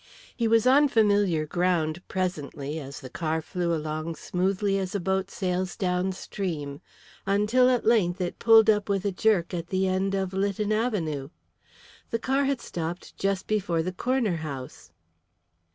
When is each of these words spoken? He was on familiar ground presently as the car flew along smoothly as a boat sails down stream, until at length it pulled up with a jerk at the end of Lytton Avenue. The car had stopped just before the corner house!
He 0.35 0.47
was 0.47 0.65
on 0.65 0.87
familiar 0.87 1.45
ground 1.45 2.01
presently 2.07 2.79
as 2.79 3.01
the 3.01 3.09
car 3.11 3.39
flew 3.39 3.71
along 3.71 4.15
smoothly 4.15 4.79
as 4.79 4.95
a 4.95 4.99
boat 4.99 5.29
sails 5.29 5.77
down 5.77 6.11
stream, 6.13 6.81
until 7.27 7.69
at 7.69 7.85
length 7.85 8.19
it 8.19 8.39
pulled 8.39 8.67
up 8.67 8.89
with 8.89 9.05
a 9.05 9.11
jerk 9.11 9.53
at 9.53 9.67
the 9.67 9.87
end 9.87 10.15
of 10.15 10.33
Lytton 10.33 10.71
Avenue. 10.71 11.29
The 12.09 12.17
car 12.17 12.45
had 12.45 12.61
stopped 12.61 13.15
just 13.15 13.45
before 13.45 13.83
the 13.83 13.91
corner 13.93 14.37
house! 14.37 14.91